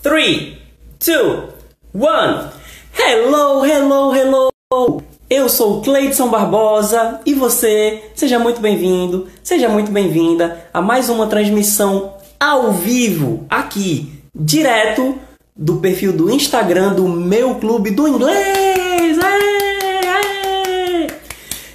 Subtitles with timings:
[0.00, 0.56] Three,
[1.00, 1.48] two,
[1.92, 2.50] one.
[2.96, 5.02] Hello, hello, hello.
[5.28, 11.26] Eu sou Cleidson Barbosa e você, seja muito bem-vindo, seja muito bem-vinda a mais uma
[11.26, 15.18] transmissão ao vivo aqui, direto
[15.56, 19.18] do perfil do Instagram do meu clube do inglês.
[19.18, 21.06] Aê, aê.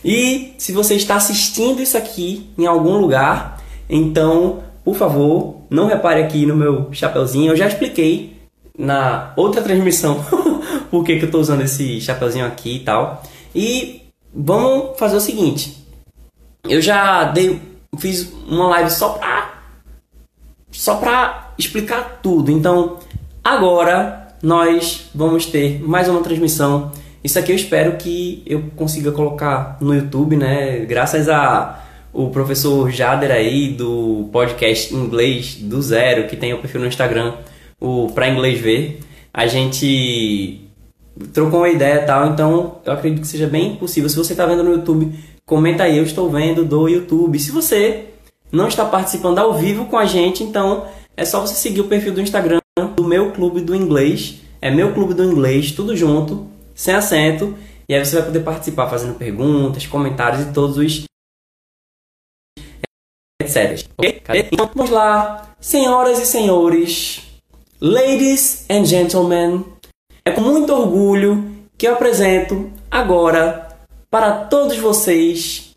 [0.04, 6.22] E se você está assistindo isso aqui em algum lugar, então, por favor, não repare
[6.22, 7.52] aqui no meu chapeuzinho.
[7.52, 8.38] Eu já expliquei
[8.78, 10.24] na outra transmissão
[10.92, 13.24] por que, que eu estou usando esse chapeuzinho aqui e tal.
[13.56, 14.02] E
[14.34, 15.78] vamos fazer o seguinte.
[16.68, 17.62] Eu já dei,
[17.98, 19.54] fiz uma live só pra,
[20.72, 22.52] só pra explicar tudo.
[22.52, 23.00] Então,
[23.44, 26.92] agora nós vamos ter mais uma transmissão.
[27.24, 30.80] Isso aqui eu espero que eu consiga colocar no YouTube, né?
[30.80, 31.83] Graças a
[32.14, 37.34] o professor Jader aí do podcast Inglês do Zero, que tem o perfil no Instagram,
[37.82, 39.00] o Pra Inglês Ver.
[39.34, 40.62] A gente
[41.34, 44.08] trocou uma ideia e tal, então eu acredito que seja bem possível.
[44.08, 45.12] Se você está vendo no YouTube,
[45.44, 47.40] comenta aí, eu estou vendo do YouTube.
[47.40, 48.06] Se você
[48.52, 50.86] não está participando ao vivo com a gente, então
[51.18, 52.60] é só você seguir o perfil do Instagram
[52.96, 54.40] do meu clube do inglês.
[54.62, 56.46] É meu clube do inglês, tudo junto,
[56.76, 57.56] sem acento.
[57.90, 61.04] E aí você vai poder participar fazendo perguntas, comentários e todos os
[63.98, 64.50] Ok?
[64.52, 67.22] Então vamos lá, senhoras e senhores,
[67.80, 69.66] ladies and gentlemen,
[70.26, 73.70] é com muito orgulho que eu apresento agora
[74.10, 75.76] para todos vocês,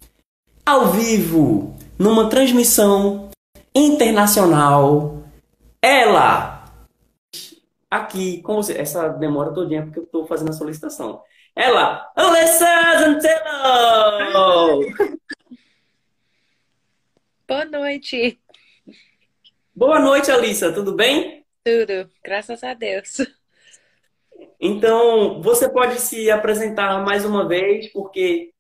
[0.64, 3.30] ao vivo, numa transmissão
[3.74, 5.22] internacional,
[5.80, 6.64] ela,
[7.90, 11.22] aqui, como você, essa demora todinha porque eu estou fazendo a solicitação.
[11.54, 12.66] Ela, Alessa
[12.98, 14.80] Zantelo!
[17.48, 18.40] Boa noite.
[19.72, 21.46] Boa noite, Alissa, tudo bem?
[21.62, 23.18] Tudo, graças a Deus.
[24.58, 28.52] Então, você pode se apresentar mais uma vez, porque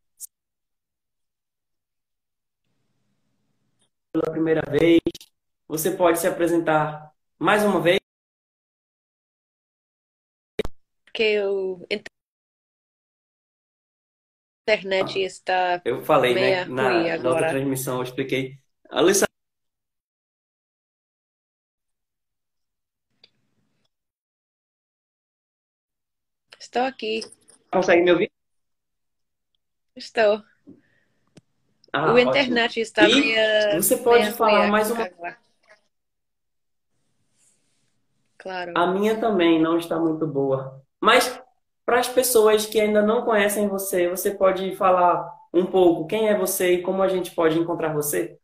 [4.12, 5.00] pela primeira vez,
[5.66, 7.98] você pode se apresentar mais uma vez.
[11.06, 11.84] Porque o
[14.62, 16.64] internet está Eu falei, né?
[16.66, 18.64] Na, na outra transmissão eu expliquei.
[18.90, 19.26] Alissa,
[26.58, 27.20] Estou aqui,
[27.70, 28.30] consegue me ouvir?
[29.94, 30.42] estou.
[31.92, 35.38] Ah, O internet está E meia, você pode meia falar ruim mais uma agora.
[38.38, 38.72] Claro.
[38.76, 40.82] A minha também não está muito boa.
[41.00, 41.40] Mas
[41.84, 46.36] para as pessoas que ainda não conhecem você, você pode falar um pouco quem é
[46.36, 48.38] você e como a gente pode encontrar você?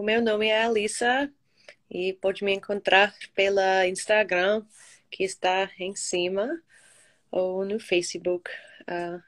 [0.00, 1.30] O meu nome é Alissa
[1.90, 4.64] e pode me encontrar pela Instagram,
[5.10, 6.58] que está em cima,
[7.30, 8.50] ou no Facebook.
[8.86, 9.22] Ah,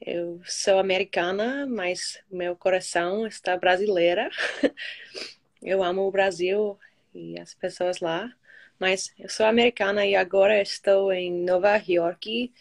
[0.00, 4.30] eu sou americana, mas meu coração está brasileira.
[5.60, 6.78] Eu amo o Brasil
[7.14, 8.34] e as pessoas lá,
[8.80, 12.52] mas eu sou americana e agora estou em Nova York,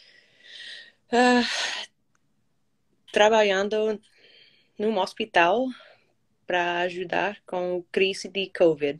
[1.13, 1.41] ah,
[3.11, 3.99] trabalhando
[4.77, 5.65] num hospital
[6.51, 8.99] para ajudar com a crise de Covid.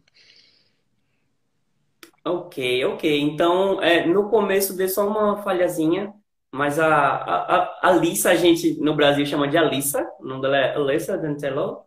[2.23, 3.19] Ok, ok.
[3.19, 6.13] Então, é, no começo deu só uma falhazinha,
[6.49, 10.75] mas a, a, a a gente no Brasil chama de Alissa, o nome dela é
[10.77, 11.83] Alissa Dantello,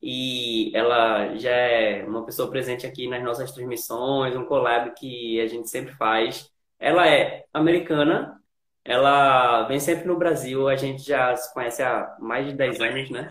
[0.00, 5.48] e ela já é uma pessoa presente aqui nas nossas transmissões, um collab que a
[5.48, 6.48] gente sempre faz.
[6.78, 8.40] Ela é americana,
[8.84, 13.10] ela vem sempre no Brasil, a gente já se conhece há mais de 10 anos,
[13.10, 13.28] né?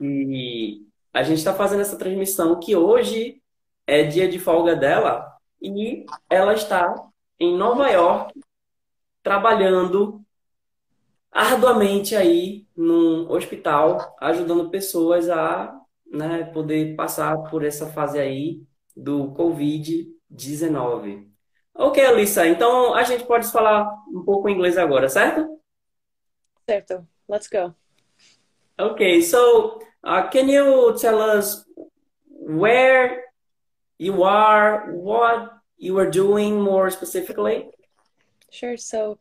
[0.00, 3.42] E a gente está fazendo essa transmissão que hoje
[3.86, 5.30] é dia de folga dela
[5.60, 6.94] e ela está
[7.38, 8.40] em Nova York
[9.22, 10.22] trabalhando
[11.30, 18.62] arduamente aí num hospital, ajudando pessoas a, né, poder passar por essa fase aí
[18.96, 21.30] do Covid-19.
[21.74, 25.58] Ok, Alissa, então a gente pode falar um pouco inglês agora, certo?
[26.68, 27.74] Certo, let's go.
[28.78, 31.64] Okay, so uh, can you tell us
[32.24, 33.24] where
[33.98, 37.70] you are, what you are doing more specifically?
[38.50, 38.76] Sure.
[38.76, 39.18] So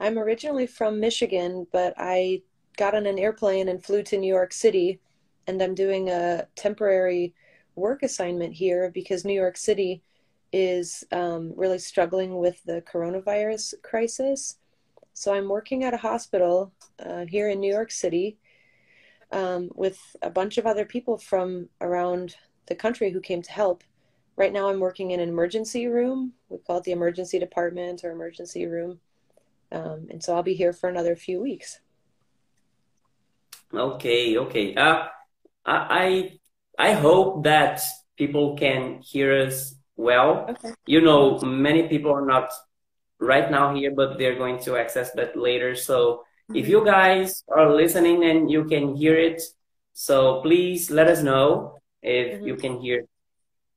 [0.00, 2.42] I'm originally from Michigan, but I
[2.76, 5.00] got on an airplane and flew to New York City,
[5.46, 7.34] and I'm doing a temporary
[7.74, 10.02] work assignment here because New York City
[10.52, 14.58] is um, really struggling with the coronavirus crisis.
[15.12, 18.38] So I'm working at a hospital uh, here in New York City
[19.32, 22.36] um, with a bunch of other people from around
[22.66, 23.84] the country who came to help.
[24.36, 26.34] right now I'm working in an emergency room.
[26.48, 29.00] We call it the emergency department or emergency room.
[29.72, 31.80] Um, and so I'll be here for another few weeks.
[33.72, 34.74] Okay, okay.
[34.74, 35.08] Uh,
[35.64, 36.38] I
[36.78, 37.80] I hope that
[38.16, 40.46] people can hear us well.
[40.50, 40.74] Okay.
[40.86, 42.52] You know, many people are not
[43.18, 45.74] right now here, but they're going to access that later.
[45.74, 46.70] So if Mm-hmm.
[46.70, 49.42] you guys are listening and you can hear it,
[49.92, 52.46] so please let us know if Mhm.
[52.46, 53.04] you can hear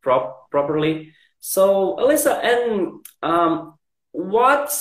[0.02, 1.14] prop properly.
[1.40, 3.76] So Alyssa, and um,
[4.12, 4.72] what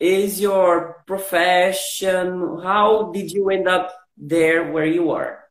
[0.00, 2.58] is your profession?
[2.62, 5.44] How did you end up there where you are?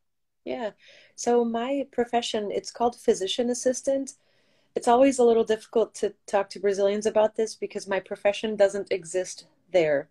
[0.45, 0.71] Yeah.
[1.15, 4.13] So my profession, it's called physician assistant.
[4.75, 8.91] It's always a little difficult to talk to Brazilians about this because my profession doesn't
[8.91, 10.09] exist there.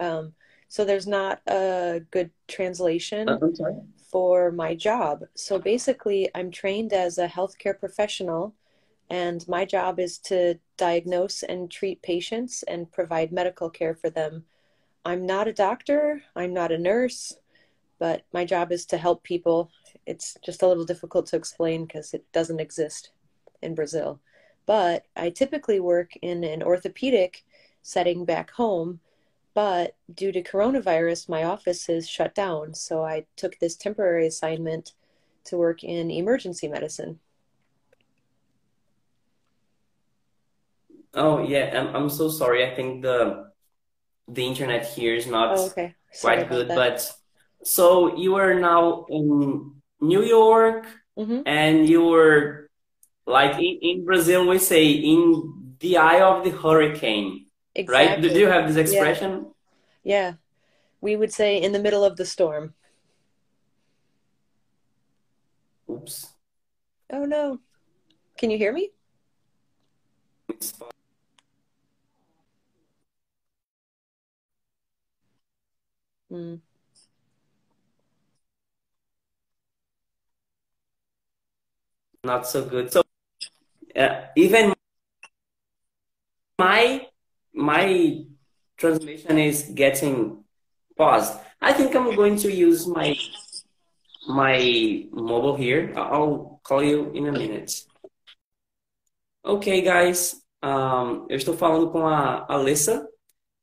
[0.00, 0.34] Um,
[0.68, 3.38] so there's not a good translation Uh,
[4.10, 5.24] for my job.
[5.34, 8.54] So basically, I'm trained as a healthcare professional,
[9.10, 14.44] and my job is to diagnose and treat patients and provide medical care for them.
[15.04, 17.38] I'm not a doctor, I'm not a nurse,
[17.98, 19.70] but my job is to help people.
[20.06, 23.10] It's just a little difficult to explain because it doesn't exist
[23.62, 24.20] in Brazil.
[24.66, 27.44] But I typically work in an orthopedic
[27.82, 29.00] setting back home.
[29.56, 32.74] But due to coronavirus, my office is shut down.
[32.74, 34.92] So I took this temporary assignment
[35.44, 37.20] to work in emergency medicine.
[41.14, 42.70] Oh yeah, I'm I'm so sorry.
[42.70, 43.48] I think the
[44.28, 45.94] the internet here is not Oh, okay.
[46.20, 46.76] Quite good, that.
[46.76, 47.10] but
[47.64, 49.72] so you are now in
[50.02, 50.84] New York
[51.16, 52.68] hmm and you were
[53.26, 57.45] like in, in Brazil we say in the eye of the hurricane,
[57.86, 58.20] right?
[58.20, 59.46] Do you have this expression?
[60.02, 60.34] Yeah.
[61.00, 62.74] We would say in the middle of the storm.
[65.90, 66.28] Oops.
[67.12, 67.60] Oh no.
[68.38, 68.90] Can you hear me?
[76.32, 76.60] Mm.
[82.26, 82.92] not so good.
[82.92, 83.02] So
[83.94, 84.74] uh, even
[86.58, 87.06] my
[87.56, 88.26] my
[88.76, 90.44] transmission is getting
[90.96, 91.32] paused.
[91.60, 93.16] I think I'm going to use my
[94.28, 95.92] my mobile here.
[95.96, 97.86] I'll call you in a minute.
[99.42, 100.42] Ok, guys.
[100.62, 103.08] Um, eu estou falando com a Alessa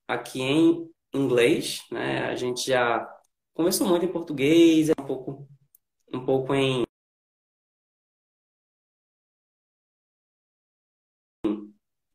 [0.07, 2.25] aqui em inglês, né?
[2.25, 3.07] A gente já
[3.54, 5.48] conversou muito em português, um pouco
[6.13, 6.84] um pouco em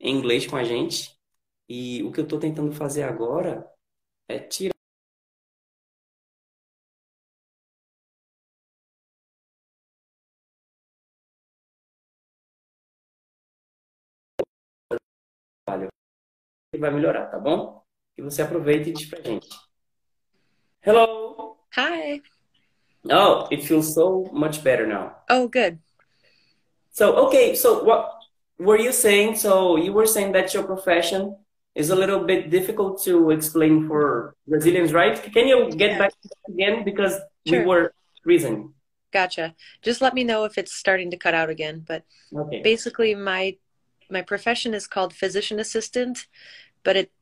[0.01, 1.18] inglês com a gente.
[1.69, 3.71] E o que eu estou tentando fazer agora
[4.27, 4.75] é tirar
[16.73, 17.83] e vai melhorar, tá bom?
[18.17, 19.49] E você aproveita e diz pra gente.
[20.81, 21.59] Hello!
[21.77, 22.23] Hi.
[23.11, 25.17] Oh, it feels so much better now.
[25.31, 25.79] Oh, good.
[26.91, 28.11] So, okay, so what
[28.59, 29.37] were you saying?
[29.37, 31.37] So you were saying that your profession
[31.79, 35.17] is a little bit difficult to explain for Brazilians, right?
[35.35, 35.99] Can you get Yeah.
[35.99, 36.13] back
[36.49, 36.85] again?
[36.85, 37.15] Because
[37.47, 37.93] we were
[38.25, 38.75] freezing.
[39.13, 39.55] Gotcha.
[39.81, 41.85] Just let me know if it's starting to cut out again.
[41.87, 42.03] But
[42.35, 42.61] Okay.
[42.63, 43.57] basically, my
[44.11, 46.27] my profession is called physician assistant,
[46.83, 47.13] but it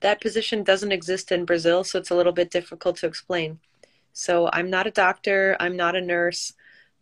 [0.00, 3.60] that position doesn't exist in Brazil, so it's a little bit difficult to explain.
[4.12, 6.52] So I'm not a doctor, I'm not a nurse.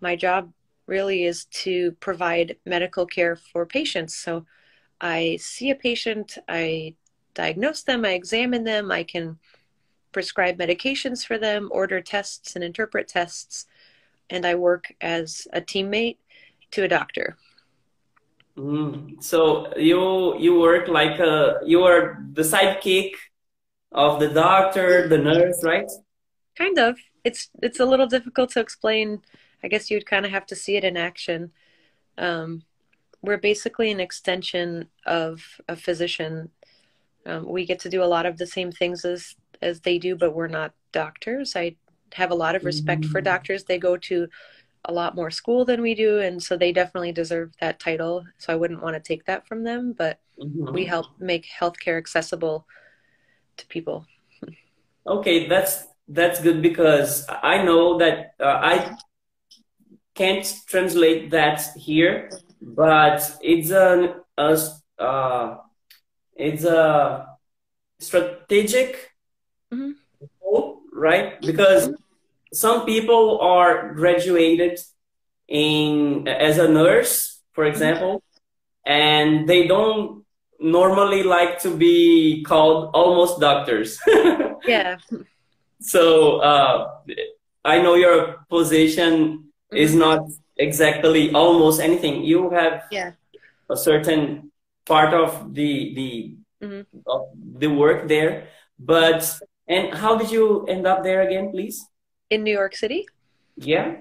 [0.00, 0.53] My job
[0.87, 4.15] really is to provide medical care for patients.
[4.15, 4.45] So
[5.00, 6.95] I see a patient, I
[7.35, 9.38] diagnose them, I examine them, I can
[10.12, 13.67] prescribe medications for them, order tests and interpret tests,
[14.31, 16.17] and I work as a teammate
[16.73, 17.37] to a doctor.
[18.57, 19.23] Mm.
[19.23, 23.12] So you you work like a you are the sidekick
[23.93, 25.90] of the doctor, the nurse, right?
[26.57, 26.99] Kind of.
[27.23, 29.23] It's it's a little difficult to explain.
[29.62, 31.52] I guess you'd kind of have to see it in action.
[32.17, 32.62] Um,
[33.23, 36.51] we're basically an extension of a physician.
[37.27, 40.15] Um, we get to do a lot of the same things as as they do,
[40.15, 41.57] but we're not doctors.
[41.57, 41.77] I
[42.15, 43.25] have a lot of respect for Mm.
[43.25, 43.65] doctors.
[43.65, 44.29] They go to
[44.85, 48.25] a lot more school than we do, and so they definitely deserve that title.
[48.39, 50.21] So I wouldn't want to take that from them, but
[50.73, 50.89] we Mhm.
[50.89, 52.67] help make healthcare accessible
[53.57, 54.07] to people.
[55.07, 58.97] Okay, that's that's good because I know that uh, I
[60.15, 64.59] can't translate that here, but it's an a,
[64.99, 65.57] uh,
[66.37, 67.27] it's a
[67.99, 69.11] strategic
[69.73, 69.95] Mhm.
[70.41, 71.41] goal, right?
[71.41, 71.91] Because
[72.53, 74.79] some people are graduated
[75.49, 78.23] in as a nurse, for example,
[78.85, 80.25] and they don't
[80.61, 83.99] normally like to be called almost doctors.
[84.67, 84.97] yeah.
[85.81, 86.99] So uh,
[87.65, 89.12] I know your position
[89.73, 89.77] mm-hmm.
[89.77, 90.21] is not
[90.59, 92.25] exactly almost anything.
[92.25, 93.12] You have yeah.
[93.71, 94.50] a certain
[94.85, 96.99] part of the the mm-hmm.
[97.07, 98.49] of the work there,
[98.79, 99.23] but
[99.69, 101.87] and how did you end up there again, please?
[102.31, 103.07] In New York City.
[103.57, 103.97] Yeah.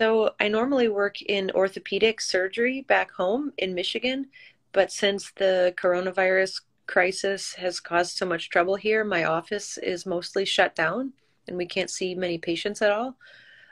[0.00, 4.26] So I normally work in orthopedic surgery back home in Michigan,
[4.72, 10.44] but since the coronavirus crisis has caused so much trouble here, my office is mostly
[10.44, 11.12] shut down
[11.46, 13.16] and we can't see many patients at all.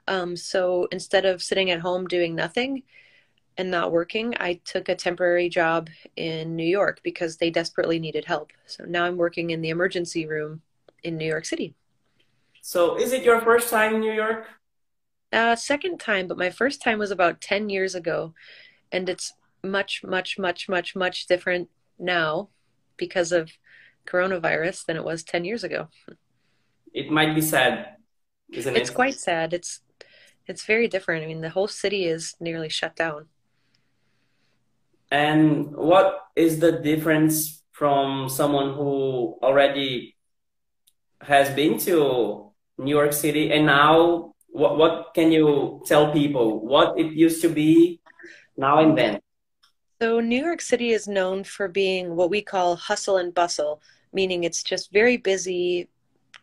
[0.08, 2.82] Um, so instead of sitting at home doing nothing
[3.56, 8.24] and not working, I took a temporary job in New York because they desperately needed
[8.24, 8.52] help.
[8.66, 10.62] So now I'm working in the emergency room
[11.02, 11.74] in New York City.
[12.62, 14.46] So is it your first time in New York?
[15.32, 18.34] Uh, second time, but my first time was about 10 years ago.
[18.90, 19.32] And it's
[19.64, 22.48] much, much, much, much, much different now
[22.96, 23.50] because of
[24.06, 25.88] coronavirus than it was 10 years ago.
[26.92, 27.96] It might be sad,
[28.52, 28.82] isn't it's it?
[28.82, 29.54] It's quite sad.
[29.54, 29.80] It's
[30.46, 31.24] it's very different.
[31.24, 33.26] I mean, the whole city is nearly shut down.
[35.10, 40.16] And what is the difference from someone who already
[41.20, 46.98] has been to New York City and now what, what can you tell people what
[46.98, 48.00] it used to be
[48.56, 49.20] now and then?
[50.00, 53.80] So, New York City is known for being what we call hustle and bustle,
[54.12, 55.88] meaning it's just very busy,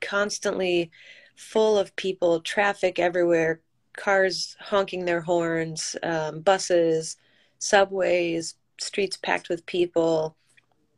[0.02, 0.92] constantly
[1.36, 3.62] full of people, traffic everywhere,
[4.00, 7.18] cars honking their horns, um, buses,
[7.60, 10.36] subways, streets packed with people,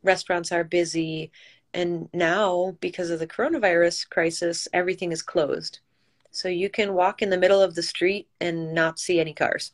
[0.04, 1.32] restaurants are busy.
[1.74, 5.80] And now, because of the coronavirus crisis, everything is closed.
[6.32, 9.74] So you can walk in the middle of the street and not see any cars.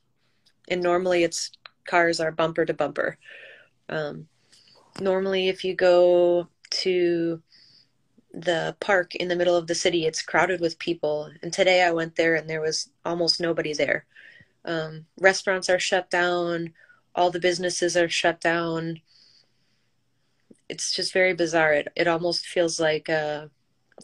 [0.69, 1.51] And normally, it's
[1.85, 3.17] cars are bumper to bumper.
[3.89, 4.27] Um,
[4.99, 7.41] normally, if you go to
[8.33, 10.05] the park in the middle of the city.
[10.05, 11.31] It's crowded with people.
[11.41, 14.05] And today I went there and there was almost nobody there.
[14.65, 16.73] Um, restaurants are shut down.
[17.15, 19.01] All the businesses are shut down.
[20.69, 21.73] It's just very bizarre.
[21.73, 23.09] It, it almost feels like.
[23.09, 23.47] Uh,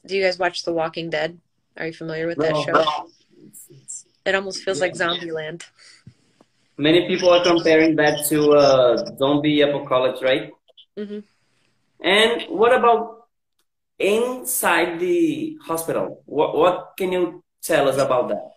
[0.05, 1.39] do you guys watch The Walking Dead?
[1.77, 3.09] Are you familiar with that show?
[4.25, 4.85] It almost feels yeah.
[4.85, 5.63] like Zombieland.
[6.77, 10.51] Many people are comparing that to uh, zombie apocalypse, right?
[10.97, 11.19] Mm-hmm.
[12.03, 13.22] And what about
[14.00, 16.21] inside the hospital.
[16.25, 18.50] What, what can you tell us about that?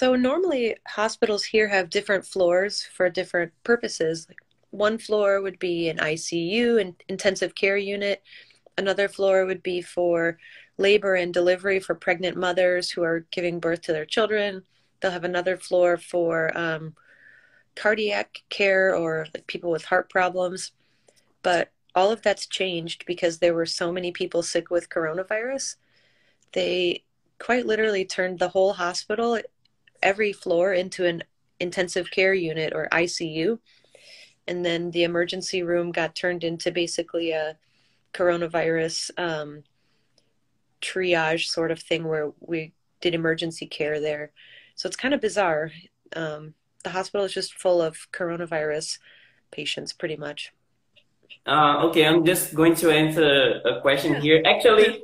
[0.00, 4.26] So normally hospitals here have different floors for different purposes.
[4.28, 4.38] Like
[4.70, 8.22] one floor would be an ICU, an intensive care unit.
[8.76, 10.36] Another floor would be for
[10.78, 14.64] labor and delivery for pregnant mothers who are giving birth to their children.
[15.00, 16.94] They'll have another floor for um,
[17.76, 20.72] cardiac care or like people with heart problems.
[21.42, 25.76] But all of that's changed because there were so many people sick with coronavirus.
[26.52, 27.04] They
[27.38, 29.38] quite literally turned the whole hospital,
[30.02, 31.22] every floor, into an
[31.60, 33.58] intensive care unit or ICU.
[34.46, 37.56] And then the emergency room got turned into basically a
[38.12, 39.62] coronavirus um,
[40.80, 44.32] triage sort of thing where we did emergency care there.
[44.74, 45.70] So it's kind of bizarre.
[46.14, 48.98] Um, the hospital is just full of coronavirus
[49.50, 50.52] patients, pretty much.
[51.46, 54.42] Uh, okay, I'm just going to answer a question here.
[54.46, 55.02] Actually,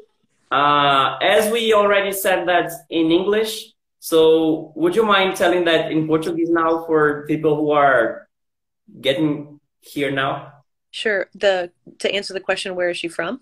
[0.50, 6.07] uh, as we already said that in English, so would you mind telling that in
[6.07, 8.29] Portuguese now for people who are
[9.00, 10.53] getting here now?
[10.91, 11.29] Sure.
[11.35, 13.41] The to answer the question, where is she from?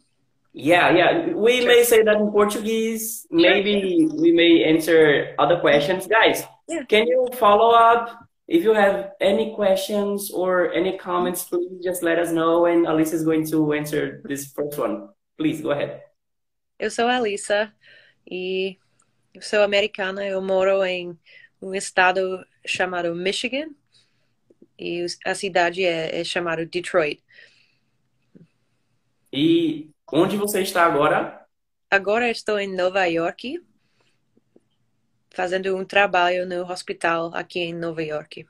[0.52, 1.32] Yeah, yeah.
[1.32, 1.68] We sure.
[1.68, 3.26] may say that in Portuguese.
[3.30, 6.42] Maybe we may answer other questions, guys.
[6.68, 6.82] Yeah.
[6.85, 12.18] Can you follow up if you have any questions or any comments, please just let
[12.18, 15.10] us know and Alissa is going to answer this first one.
[15.36, 16.02] Please, go ahead.
[16.78, 17.72] Eu sou a Alissa
[18.26, 18.78] e
[19.34, 20.24] eu sou americana.
[20.24, 21.16] Eu moro em
[21.60, 23.68] um estado chamado Michigan
[24.78, 27.22] e a cidade é, é chamada Detroit.
[29.30, 31.46] E onde você está agora?
[31.90, 33.60] Agora estou em Nova York
[35.38, 38.45] fazendo um trabalho no hospital aqui em Nova York.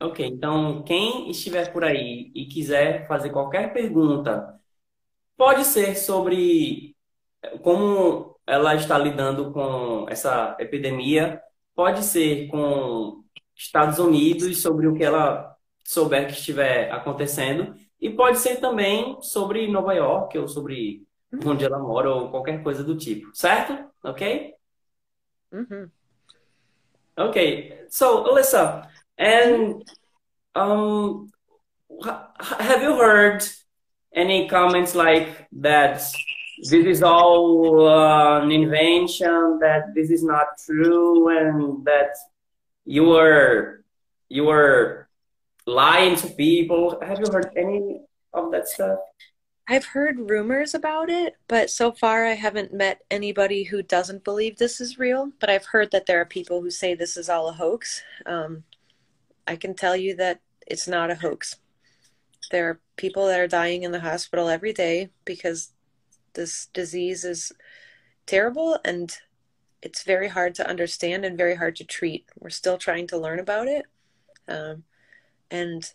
[0.00, 4.58] Ok, então quem estiver por aí e quiser fazer qualquer pergunta,
[5.36, 6.96] pode ser sobre
[7.62, 11.42] como ela está lidando com essa epidemia,
[11.74, 13.22] pode ser com
[13.54, 15.54] Estados Unidos, sobre o que ela
[15.84, 21.50] souber que estiver acontecendo, e pode ser também sobre Nova York ou sobre uhum.
[21.50, 23.76] onde ela mora ou qualquer coisa do tipo, certo?
[24.02, 24.56] Ok?
[25.52, 25.84] Mm-hmm.
[27.16, 28.86] Okay, so Alyssa,
[29.16, 29.82] and
[30.54, 31.32] um,
[32.40, 33.42] have you heard
[34.14, 36.02] any comments like that?
[36.62, 39.58] This is all uh, an invention.
[39.60, 42.14] That this is not true, and that
[42.84, 43.84] you were
[44.28, 45.08] you were
[45.66, 46.98] lying to people.
[47.00, 48.00] Have you heard any
[48.32, 48.98] of that stuff?
[49.70, 54.56] I've heard rumors about it, but so far I haven't met anybody who doesn't believe
[54.56, 55.30] this is real.
[55.40, 58.02] But I've heard that there are people who say this is all a hoax.
[58.24, 58.64] Um,
[59.46, 61.56] I can tell you that it's not a hoax.
[62.50, 65.72] There are people that are dying in the hospital every day because
[66.32, 67.52] this disease is
[68.24, 69.18] terrible and
[69.82, 72.24] it's very hard to understand and very hard to treat.
[72.38, 73.84] We're still trying to learn about it.
[74.48, 74.84] Um,
[75.50, 75.92] and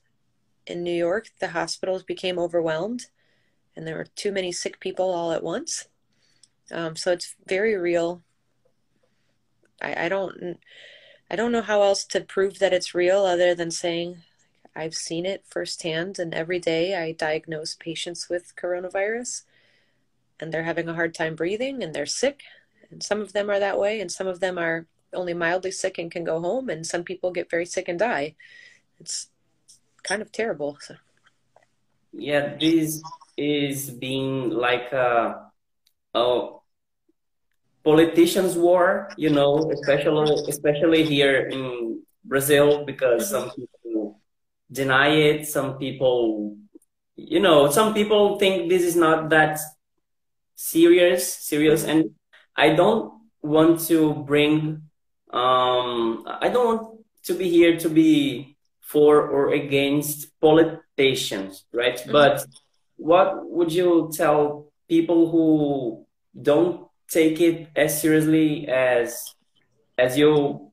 [0.67, 3.07] in New York, the hospitals became overwhelmed
[3.75, 5.87] and there were too many sick people all at once.
[6.71, 8.21] Um, so it's very real.
[9.81, 10.59] I, I don't
[11.29, 14.17] I don't know how else to prove that it's real other than saying
[14.75, 19.43] I've seen it firsthand, and every day I diagnose patients with coronavirus,
[20.39, 22.41] and they're having a hard time breathing, and they're sick,
[22.89, 25.99] and some of them are that way, and some of them are only mildly sick
[25.99, 28.35] and can go home, and some people get very sick and die.
[28.99, 29.29] It's
[30.03, 30.77] kind of terrible.
[30.81, 30.95] So.
[32.11, 33.01] Yeah, this
[33.37, 35.49] is being like a,
[36.13, 36.49] a
[37.83, 44.19] politicians' war, you know, especially especially here in Brazil, because some people
[44.71, 46.57] deny it, some people,
[47.15, 49.59] you know, some people think this is not that
[50.55, 52.11] serious, serious, and
[52.55, 54.83] I don't want to bring,
[55.31, 61.97] um, I don't want to be here to be for or against politicians, right?
[61.97, 62.11] Mm-hmm.
[62.11, 62.45] But
[62.97, 66.05] what would you tell people who
[66.39, 69.35] don't take it as seriously as
[69.97, 70.71] as you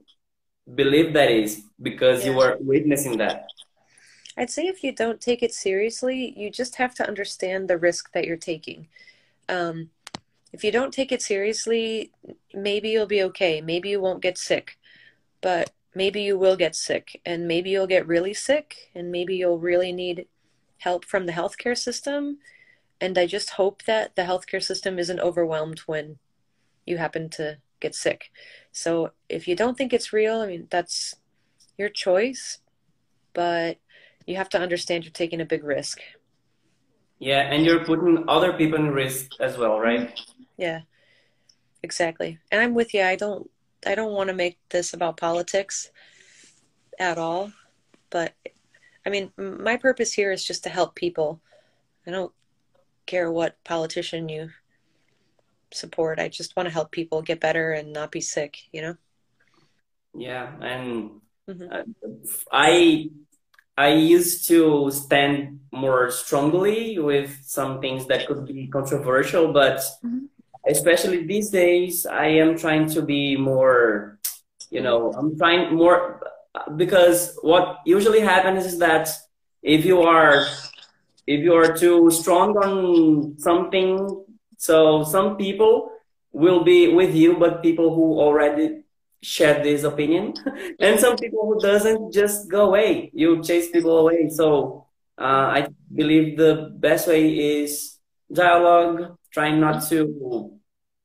[0.74, 2.30] believe that is because yeah.
[2.30, 3.46] you were witnessing that?
[4.36, 8.12] I'd say if you don't take it seriously you just have to understand the risk
[8.12, 8.88] that you're taking.
[9.48, 9.90] Um,
[10.52, 12.12] if you don't take it seriously
[12.54, 13.60] maybe you'll be okay.
[13.60, 14.78] Maybe you won't get sick
[15.40, 19.58] but maybe you will get sick and maybe you'll get really sick and maybe you'll
[19.58, 20.26] really need
[20.80, 22.38] help from the healthcare system.
[23.00, 26.18] And I just hope that the healthcare system isn't overwhelmed when
[26.86, 28.30] you happen to get sick.
[28.72, 31.14] So if you don't think it's real, I mean, that's
[31.78, 32.58] your choice,
[33.32, 33.78] but
[34.26, 36.00] you have to understand you're taking a big risk.
[37.18, 40.18] Yeah, and you're putting other people in risk as well, right?
[40.56, 40.80] Yeah.
[41.82, 42.38] Exactly.
[42.50, 43.02] And I'm with you.
[43.02, 43.50] I don't
[43.86, 45.90] I don't want to make this about politics
[46.98, 47.52] at all,
[48.10, 48.34] but
[49.06, 51.40] I mean, my purpose here is just to help people.
[52.06, 52.32] I don't
[53.06, 54.50] care what politician you
[55.72, 56.18] support.
[56.18, 58.96] I just want to help people get better and not be sick, you know?
[60.14, 61.66] Yeah, and mm-hmm.
[61.70, 61.82] uh,
[62.50, 63.10] I
[63.78, 70.26] I used to stand more strongly with some things that could be controversial, but mm-hmm.
[70.66, 74.18] especially these days, I am trying to be more,
[74.70, 76.20] you know, I'm trying more
[76.76, 79.08] because what usually happens is that
[79.62, 80.46] if you are
[81.26, 84.24] if you are too strong on something
[84.56, 85.90] so some people
[86.32, 88.82] will be with you but people who already
[89.22, 90.34] share this opinion
[90.80, 93.10] and some people who doesn't just go away.
[93.12, 94.30] You chase people away.
[94.30, 94.86] So
[95.20, 97.28] uh, i believe the best way
[97.62, 97.98] is
[98.32, 100.50] dialogue trying not to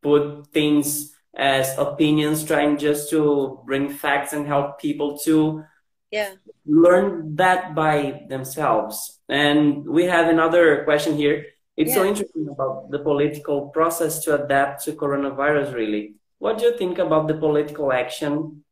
[0.01, 5.63] put things as opinions, trying just to bring facts and help people to
[6.11, 6.31] yeah.
[6.65, 9.19] learn that by themselves.
[9.27, 11.45] And we have another question here.
[11.75, 11.95] It's yeah.
[11.95, 16.15] so interesting about the political process to adapt to coronavirus, really.
[16.39, 18.63] What do you think about the political action?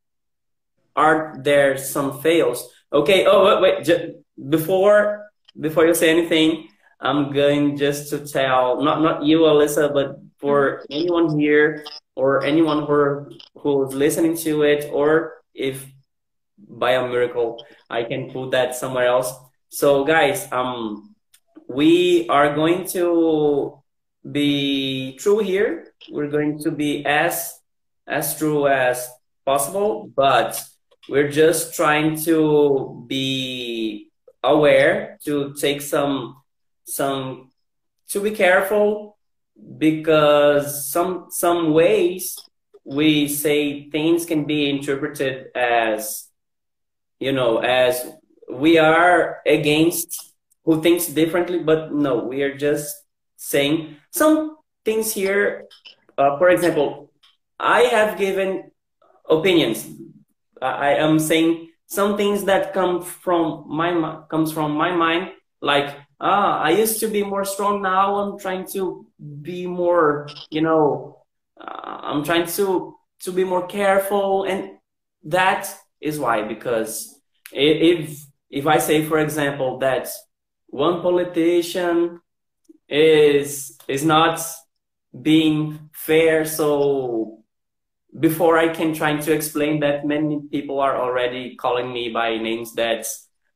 [0.95, 2.69] Are there some fails?
[2.93, 3.25] Okay.
[3.25, 4.15] Oh, wait, wait.
[4.49, 5.27] before
[5.59, 10.85] before you say anything, I'm going just to tell not not you, Alyssa, but for
[10.87, 10.93] mm-hmm.
[10.93, 11.83] anyone here
[12.15, 15.85] or anyone who who's listening to it, or if
[16.57, 19.33] by a miracle I can put that somewhere else.
[19.69, 21.15] So guys, um,
[21.67, 23.81] we are going to
[24.29, 25.93] be true here.
[26.09, 27.59] We're going to be as
[28.07, 29.09] as true as
[29.45, 30.61] possible, but
[31.09, 34.09] we're just trying to be
[34.43, 36.41] aware to take some
[36.85, 37.51] some
[38.09, 39.12] to be careful
[39.77, 42.37] because some some ways
[42.83, 46.27] we say things can be interpreted as
[47.19, 48.05] you know as
[48.49, 50.33] we are against
[50.65, 52.95] who thinks differently but no we are just
[53.37, 55.65] saying some things here.
[56.17, 57.09] Uh, for example
[57.59, 58.71] i have given
[59.29, 59.87] opinions.
[60.61, 66.61] I am saying some things that come from my comes from my mind like ah
[66.61, 67.81] i used to be more strong.
[67.81, 69.05] Now i'm trying to
[69.41, 71.23] be more you know
[71.59, 74.45] uh, i'm trying to to be more careful.
[74.45, 74.79] And
[75.25, 75.67] that
[76.01, 77.19] is why because
[77.51, 80.07] if if i say for example that
[80.67, 82.19] one politician
[82.89, 84.41] is is not
[85.21, 87.39] being fair so
[88.19, 92.73] before i can try to explain that many people are already calling me by names
[92.73, 93.05] that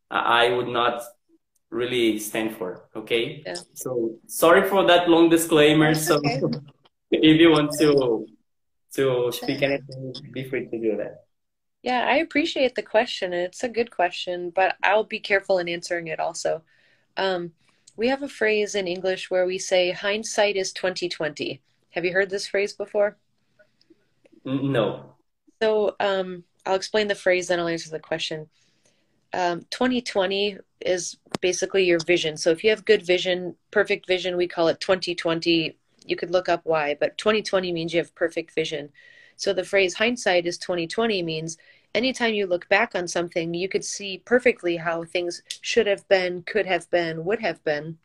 [0.10, 1.01] i would not
[1.69, 3.43] really stand for okay?
[3.45, 3.56] Yeah.
[3.73, 5.93] so sorry for that long disclaimer.
[5.93, 6.41] That's so okay.
[7.12, 8.25] if you want to
[8.93, 11.25] to speak anything be free to do that.
[11.84, 16.08] Yeah i appreciate the question it's a good question but i'll be careful in answering
[16.08, 16.62] it also.
[17.17, 17.51] Um,
[17.95, 22.30] we have a phrase in english where we say hindsight is 2020 have you heard
[22.30, 23.17] this phrase before?
[24.45, 25.15] No.
[25.62, 28.47] So um, i'll explain the phrase then i'll answer the question
[29.34, 32.38] um, 2020 is basically your vision.
[32.38, 35.76] So if you have good vision, perfect vision, we call it 2020.
[36.06, 38.90] You could look up why, but 2020 means you have perfect vision.
[39.36, 41.58] So the phrase hindsight is 2020 means
[41.94, 46.44] anytime you look back on something, you could see perfectly how things should have been,
[46.44, 47.98] could have been, would have been,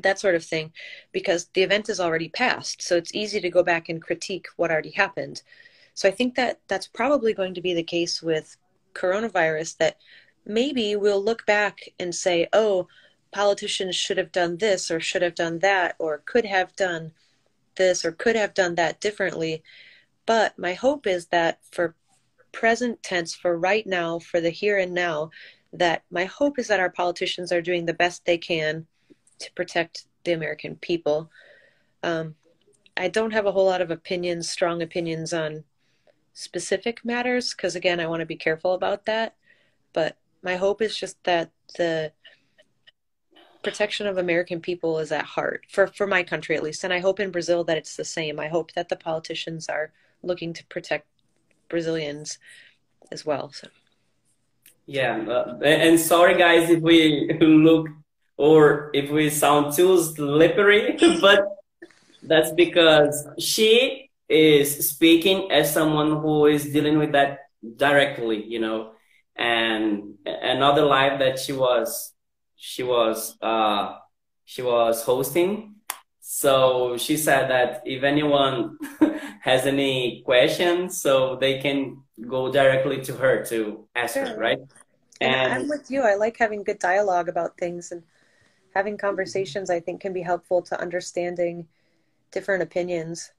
[0.00, 0.72] that sort of thing,
[1.12, 2.82] because the event is already past.
[2.82, 5.42] So it's easy to go back and critique what already happened.
[5.94, 8.56] So I think that that's probably going to be the case with
[8.94, 9.98] coronavirus that
[10.46, 12.88] maybe we'll look back and say, oh,
[13.32, 17.12] politicians should have done this or should have done that or could have done
[17.76, 19.62] this or could have done that differently.
[20.26, 21.94] But my hope is that for
[22.52, 25.30] present tense, for right now, for the here and now,
[25.72, 28.86] that my hope is that our politicians are doing the best they can
[29.40, 31.30] to protect the American people.
[32.02, 32.36] Um,
[32.96, 35.64] I don't have a whole lot of opinions, strong opinions on
[36.32, 39.34] specific matters, because again, I want to be careful about that.
[39.92, 42.12] But my hope is just that the
[43.62, 47.00] protection of American people is at heart for for my country at least, and I
[47.00, 48.38] hope in Brazil that it's the same.
[48.38, 49.90] I hope that the politicians are
[50.22, 51.06] looking to protect
[51.68, 52.38] Brazilians
[53.10, 53.50] as well.
[53.52, 53.68] So.
[54.86, 57.88] Yeah, uh, and sorry guys if we look
[58.36, 61.40] or if we sound too slippery, but
[62.22, 67.38] that's because she is speaking as someone who is dealing with that
[67.76, 68.93] directly, you know
[69.36, 72.12] and another live that she was
[72.56, 73.96] she was uh,
[74.44, 75.76] she was hosting.
[76.20, 78.78] So she said that if anyone
[79.40, 84.26] has any questions, so they can go directly to her to ask sure.
[84.26, 84.58] her, right?
[85.20, 86.02] And, and I'm with you.
[86.02, 88.02] I like having good dialogue about things and
[88.74, 89.70] having conversations.
[89.70, 91.66] I think can be helpful to understanding
[92.30, 93.30] different opinions.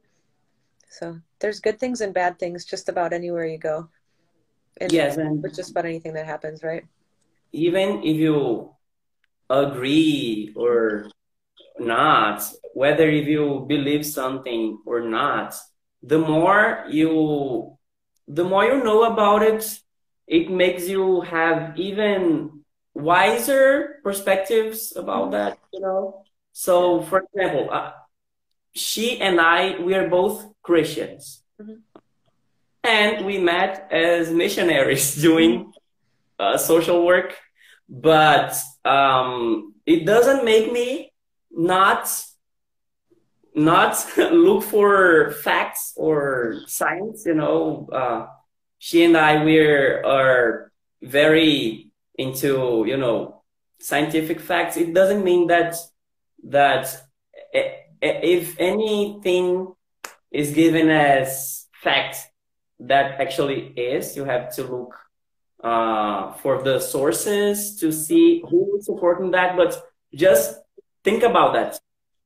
[0.89, 3.89] So there's good things and bad things just about anywhere you go.
[4.81, 6.83] And yes, and with just about anything that happens, right?
[7.51, 8.71] Even if you
[9.49, 11.09] agree or
[11.79, 15.55] not, whether if you believe something or not,
[16.03, 17.77] the more you
[18.27, 19.63] the more you know about it,
[20.27, 26.25] it makes you have even wiser perspectives about that, you know.
[26.51, 27.91] So, for example, uh,
[28.73, 31.43] she and I, we are both Christians.
[31.61, 31.84] Mm-hmm
[32.85, 35.73] and we met as missionaries doing
[36.39, 37.35] uh, social work.
[37.87, 41.13] But um, it doesn't make me
[41.51, 42.09] not
[43.53, 47.87] not look for facts or science you know.
[47.91, 48.27] Uh,
[48.79, 50.71] she and i we're are
[51.01, 53.43] very into you know
[53.79, 54.77] scientific facts.
[54.77, 55.75] It doesn't mean that
[56.45, 57.01] that
[58.01, 59.73] if anything
[60.31, 62.17] is given as fact
[62.79, 64.15] that actually is.
[64.15, 64.95] You have to look
[65.63, 69.55] uh, for the sources to see who is supporting that.
[69.57, 69.81] But
[70.13, 70.59] just
[71.03, 71.79] think about that.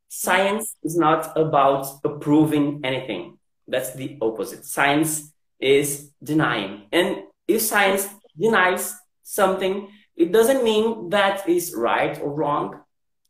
[0.09, 3.37] Science is not about approving anything.
[3.67, 4.65] That's the opposite.
[4.65, 6.83] Science is denying.
[6.91, 8.07] And if science
[8.37, 12.81] denies something, it doesn't mean that is right or wrong.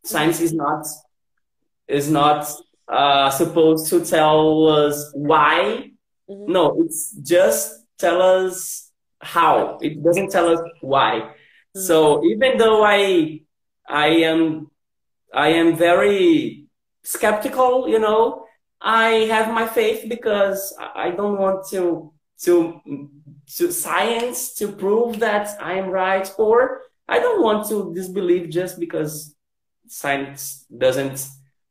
[0.03, 0.85] Science is not
[1.87, 2.49] is not
[2.87, 5.91] uh, supposed to tell us why
[6.29, 6.51] Mm-hmm.
[6.51, 9.77] No, it's just tell us how.
[9.81, 11.13] It doesn't tell us why.
[11.13, 11.81] Mm-hmm.
[11.81, 13.41] So even though I
[13.87, 14.69] I am
[15.33, 16.65] I am very
[17.03, 18.45] skeptical, you know,
[18.81, 22.13] I have my faith because I don't want to
[22.43, 22.81] to
[23.57, 28.79] to science to prove that I am right, or I don't want to disbelieve just
[28.79, 29.35] because
[29.87, 31.27] science doesn't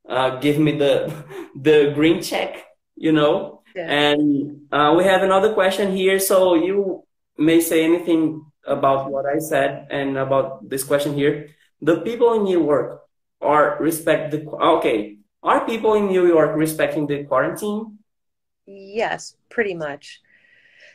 [0.09, 1.12] uh, give me the
[1.57, 2.64] the green check,
[2.97, 3.58] you know.
[3.87, 6.19] And uh, we have another question here.
[6.19, 7.05] So you
[7.37, 11.49] may say anything about what I said and about this question here.
[11.81, 13.03] the people in New York
[13.41, 15.19] are respect the okay.
[15.43, 17.99] Are people in New York respecting the quarantine?
[18.67, 20.21] Yes, pretty much.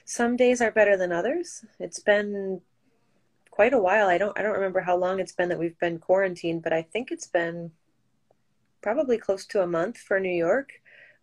[0.06, 1.64] Some days are better than others.
[1.80, 2.62] It's been
[3.50, 4.08] quite a while.
[4.08, 6.82] I don't I don't remember how long it's been that we've been quarantined, but I
[6.82, 7.72] think it's been
[8.82, 10.74] probably close to a month for New York.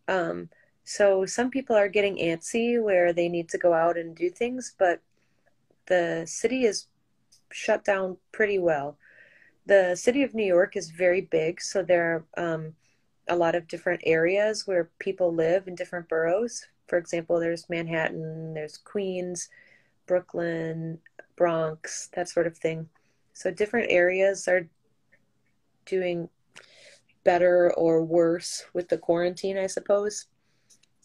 [0.09, 0.49] Um,
[0.85, 4.75] so some people are getting antsy where they need to go out and do things,
[4.79, 5.01] but
[5.87, 6.87] the city is
[7.53, 8.97] shut down pretty well.
[9.66, 12.75] The city of New York is very big, so there are um,
[13.29, 16.66] a lot of different areas where people live in different boroughs.
[16.88, 19.49] For example, there's Manhattan, there's Queens,
[20.07, 20.99] Brooklyn,
[21.37, 22.88] Bronx, that sort of thing.
[23.33, 24.69] So different areas are
[25.87, 26.29] doing
[27.25, 30.27] better or worse with the quarantine, I suppose.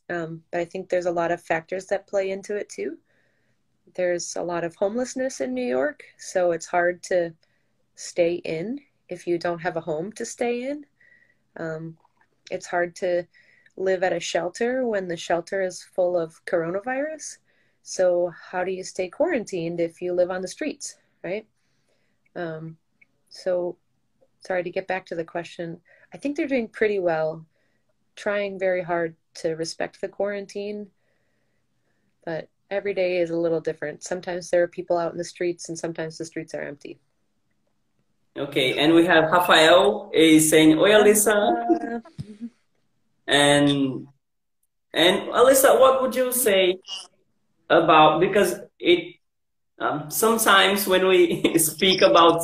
[0.10, 2.98] Um, but I think there's a lot of factors that play into it too.
[3.96, 7.34] There's a lot of homelessness in New York, so it's hard to
[7.96, 10.86] stay in if you don't have a home to stay in.
[11.58, 11.98] Um,
[12.52, 13.26] it's hard to
[13.78, 17.38] live at a shelter when the shelter is full of coronavirus.
[17.84, 21.46] So, how do you stay quarantined if you live on the streets, right?
[22.36, 22.78] Um,
[23.30, 23.78] so,
[24.40, 25.80] sorry to get back to the question.
[26.14, 27.46] I think they're doing pretty well,
[28.16, 30.88] trying very hard to respect the quarantine,
[32.26, 34.04] but every day is a little different.
[34.04, 37.00] Sometimes there are people out in the streets, and sometimes the streets are empty.
[38.38, 42.02] Okay, and we have Rafael is saying, "Oi, Alyssa,"
[43.28, 44.08] and
[44.94, 46.80] and Alyssa, what would you say
[47.70, 49.16] about because it
[49.80, 52.42] um, sometimes when we speak about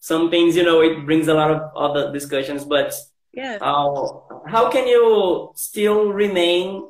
[0.00, 2.94] some things, you know, it brings a lot of other discussions, but
[3.32, 6.88] yeah, uh, how can you still remain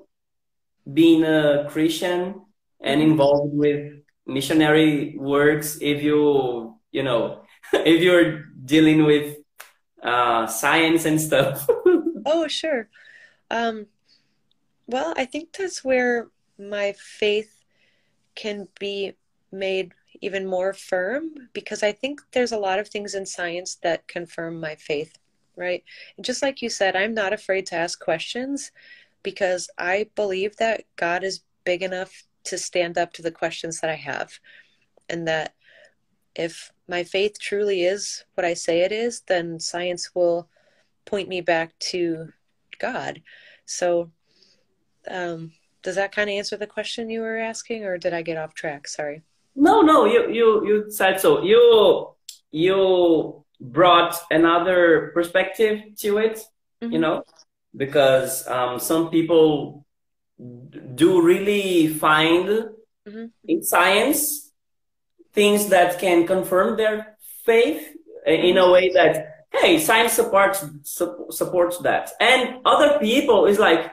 [0.93, 2.43] being a Christian
[2.81, 3.95] and involved with
[4.27, 7.43] missionary works if you you know
[7.73, 9.37] if you're dealing with
[10.03, 11.69] uh, science and stuff.
[12.27, 12.89] oh, sure.
[13.51, 13.87] Um,
[14.87, 17.65] well, I think that's where my faith
[18.35, 19.15] can be
[19.51, 24.09] made even more firm because I think there's a lot of things in science that
[24.09, 25.19] confirm my faith,
[25.57, 25.83] right?
[26.17, 28.73] And just like you said, I'm not afraid to ask questions
[29.23, 33.91] because I believe that God is big enough to stand up to the questions that
[33.91, 34.39] I have
[35.09, 35.55] and that
[36.35, 40.49] if my faith truly is what I say it is, then science will
[41.05, 42.33] point me back to
[42.79, 43.23] God.
[43.65, 44.11] So,
[45.09, 48.37] um, does that kind of answer the question you were asking, or did I get
[48.37, 48.89] off track?
[48.89, 49.23] Sorry.
[49.55, 51.43] No, no, you you you said so.
[51.43, 52.11] You
[52.51, 56.41] you brought another perspective to it,
[56.83, 56.93] mm-hmm.
[56.93, 57.25] you know,
[57.77, 59.87] because um, some people
[60.39, 63.27] do really find mm-hmm.
[63.47, 64.53] in science
[65.33, 67.95] things that can confirm their faith
[68.27, 73.93] in a way that hey science supports su- supports that and other people is like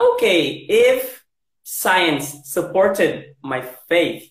[0.00, 1.24] okay if
[1.62, 4.30] science supported my faith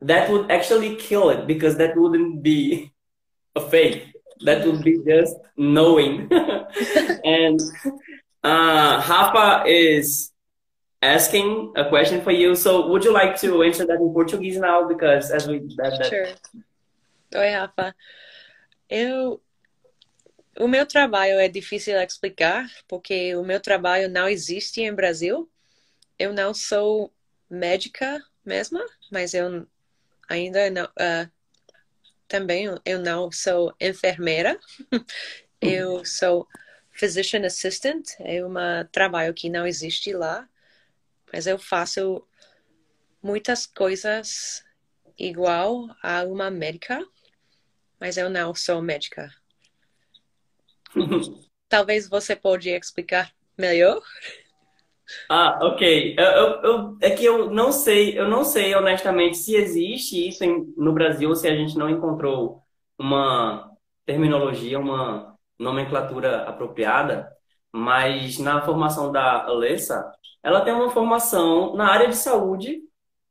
[0.00, 2.92] that would actually kill it because that wouldn't be
[3.60, 4.02] faith
[4.44, 6.28] that would be just knowing
[7.24, 7.60] and
[8.42, 10.32] uh Rafa is
[11.04, 12.54] asking a question for you.
[12.56, 14.88] So would you like to answer that in Portuguese now?
[14.88, 16.06] Because as we that, that...
[16.06, 16.28] Sure.
[17.36, 17.94] Oi, Rafa.
[18.88, 19.40] Eu
[20.58, 25.50] o meu trabalho é difícil explicar porque o meu trabalho não existe em Brasil.
[26.18, 27.12] Eu não sou
[27.50, 28.78] médica mesmo,
[29.10, 29.66] mas eu
[30.28, 31.30] ainda não uh,
[32.28, 34.58] também eu não sou enfermeira.
[35.60, 36.46] eu sou
[36.90, 38.54] physician assistant, é um
[38.92, 40.48] trabalho que não existe lá
[41.34, 42.24] mas eu faço
[43.20, 44.64] muitas coisas
[45.18, 47.04] igual a uma médica,
[47.98, 49.34] mas eu não sou médica.
[51.68, 54.00] Talvez você pode explicar melhor?
[55.28, 56.14] Ah, ok.
[56.18, 60.44] Eu, eu, eu, é que eu não sei, eu não sei honestamente se existe isso
[60.44, 62.62] em, no Brasil ou se a gente não encontrou
[62.98, 63.70] uma
[64.06, 67.30] terminologia, uma nomenclatura apropriada,
[67.72, 70.10] mas na formação da Alessa,
[70.42, 72.80] ela tem uma formação na área de saúde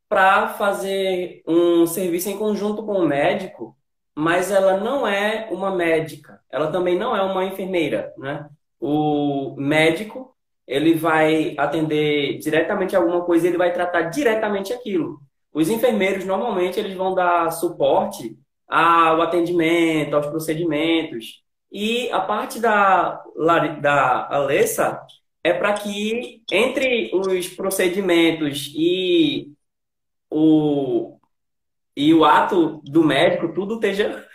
[0.10, 3.78] para fazer um serviço em conjunto com o médico,
[4.16, 8.48] mas ela não é uma médica, ela também não é uma enfermeira, né?
[8.80, 10.33] O médico,
[10.68, 15.20] ele vai atender diretamente alguma coisa, ele vai tratar diretamente aquilo.
[15.54, 21.44] Os enfermeiros, normalmente, eles vão dar suporte ao atendimento, aos procedimentos.
[21.72, 23.22] E a parte da,
[23.82, 25.02] da Alessa,
[25.44, 29.52] é para que entre os procedimentos e
[30.30, 31.18] o,
[31.96, 34.26] e o ato do médico, tudo esteja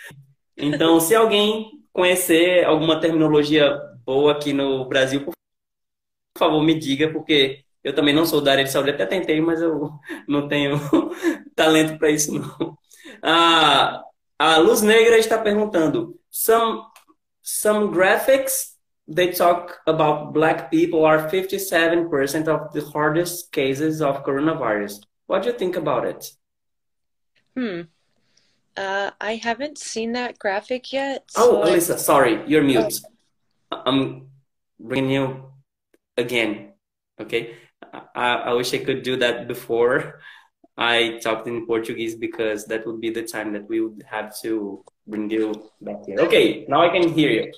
[0.56, 5.37] Então, se alguém conhecer alguma terminologia boa aqui no Brasil, por
[6.38, 9.60] favor, me diga, porque eu também não sou da área de saúde, até tentei, mas
[9.60, 9.90] eu
[10.28, 10.78] não tenho
[11.54, 12.76] talento para isso, não.
[13.22, 14.02] Ah,
[14.38, 16.82] a Luz Negra está perguntando: some,
[17.42, 25.00] some graphics they talk about black people are 57% of the hardest cases of coronavirus.
[25.26, 26.30] What do you think about it?
[27.56, 27.82] Hmm.
[28.76, 31.24] Uh, I haven't seen that graphic yet.
[31.36, 33.00] Oh, so Alyssa, sorry, you're mute.
[33.72, 33.82] Oh.
[33.84, 34.28] I'm
[34.78, 35.47] bringing you
[36.18, 36.72] again.
[37.20, 37.56] Okay.
[38.14, 40.20] I, I wish I could do that before
[40.76, 44.84] I talked in Portuguese because that would be the time that we would have to
[45.06, 46.20] bring you back here.
[46.20, 47.52] Okay, now I can hear you.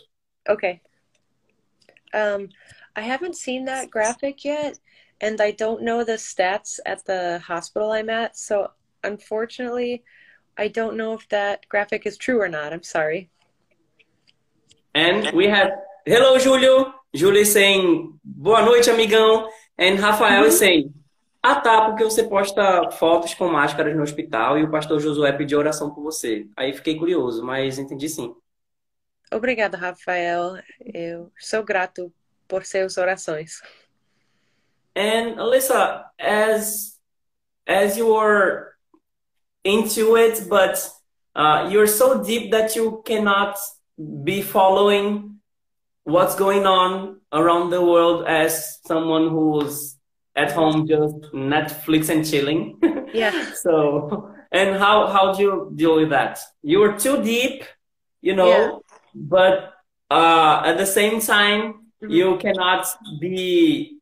[0.49, 0.81] Okay.
[2.15, 2.49] Um,
[2.97, 4.79] I haven't seen that graphic yet,
[5.21, 8.37] and I don't know the stats at the hospital I'm at.
[8.37, 8.71] So
[9.05, 10.03] unfortunately,
[10.57, 12.73] I don't know if that graphic is true or not.
[12.73, 13.31] I'm sorry.
[14.95, 15.71] And we have
[16.07, 16.95] hello, Julio.
[17.13, 19.49] Julio saying boa noite, amigão.
[19.79, 20.93] And Rafael is saying
[21.43, 25.59] ah tá, porque você posta fotos com máscaras no hospital e o pastor Josué pediu
[25.59, 26.47] oração por você.
[26.57, 28.35] Aí fiquei curioso, mas entendi sim.
[29.33, 30.59] Obrigada, Rafael.
[30.81, 32.13] Eu sou grato
[32.47, 33.63] por suas orações.
[34.95, 37.01] And Alyssa, as
[37.67, 38.73] as you were
[39.65, 40.77] into it, but
[41.37, 43.57] uh, you're so deep that you cannot
[43.97, 45.40] be following
[46.11, 49.97] what's going on around the world as someone who's
[50.37, 52.79] at home just Netflix and chilling.
[53.13, 53.55] Yeah.
[53.55, 56.39] so, and how how do you deal with that?
[56.63, 57.65] You were too deep,
[58.23, 58.49] you know.
[58.49, 58.71] Yeah
[59.15, 59.75] but
[60.11, 62.11] uh, at the same time mm-hmm.
[62.11, 62.87] you cannot
[63.21, 63.99] be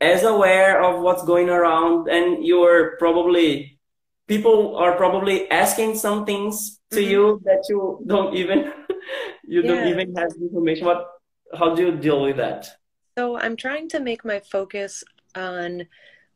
[0.00, 3.78] as aware of what's going around and you're probably
[4.26, 7.10] people are probably asking some things to mm-hmm.
[7.10, 8.72] you that you don't even
[9.46, 9.68] you yeah.
[9.68, 11.06] don't even have information what
[11.58, 12.68] how do you deal with that
[13.16, 15.86] so i'm trying to make my focus on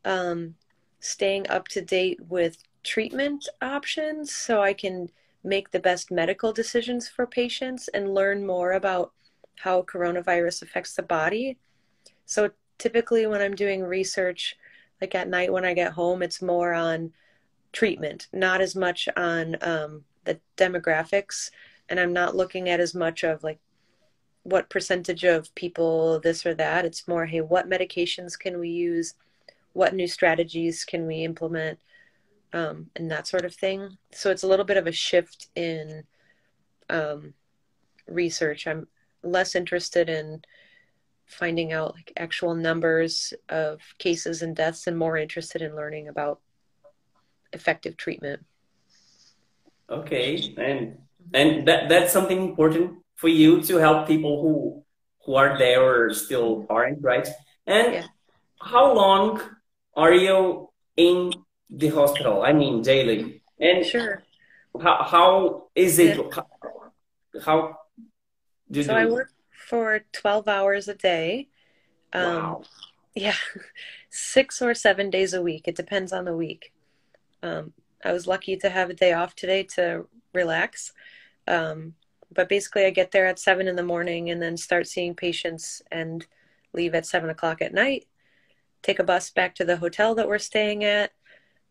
[0.03, 0.55] um,
[0.99, 5.09] staying up to date with treatment options so i can
[5.45, 9.13] make the best medical decisions for patients and learn more about
[9.55, 11.57] how coronavirus affects the body.
[12.25, 14.55] So typically when I'm doing research,
[14.99, 17.13] like at night when I get home, it's more on
[17.71, 21.51] treatment, not as much on um, the demographics.
[21.89, 23.59] And I'm not looking at as much of like
[24.45, 26.85] what percentage of people this or that.
[26.85, 29.13] It's more, hey, what medications can we use?
[29.73, 31.79] What new strategies can we implement?
[32.55, 33.97] um, and that sort of thing.
[34.11, 36.05] So it's a little bit of a shift in
[36.89, 37.33] um,
[38.07, 38.65] research.
[38.65, 38.87] I'm
[39.23, 40.41] less interested in
[41.25, 46.39] finding out like actual numbers of cases and deaths and more interested in learning about
[47.51, 48.45] effective treatment.
[49.89, 50.97] Okay, and
[51.33, 54.83] and that that's something important for you to help people who
[55.25, 57.27] who are there or still aren't, right?
[57.65, 58.05] And yeah.
[58.61, 59.41] how long
[59.95, 61.33] are you in
[61.69, 62.43] the hospital?
[62.43, 63.41] I mean, daily.
[63.59, 64.23] And sure.
[64.81, 66.17] How how is it?
[66.17, 66.23] Yeah.
[66.33, 67.77] How, how
[68.69, 69.29] do so I work
[69.67, 71.47] for twelve hours a day.
[72.13, 72.63] Um, wow.
[73.15, 73.35] Yeah,
[74.09, 75.67] six or seven days a week.
[75.67, 76.73] It depends on the week.
[77.41, 77.73] Um,
[78.03, 80.91] I was lucky to have a day off today to relax.
[81.47, 81.95] Um,
[82.33, 85.81] but basically, I get there at seven in the morning and then start seeing patients
[85.91, 86.25] and
[86.73, 88.05] leave at seven o'clock at night.
[88.81, 91.11] Take a bus back to the hotel that we're staying at